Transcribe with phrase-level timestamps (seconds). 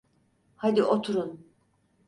[0.55, 1.39] Hadi, oturun.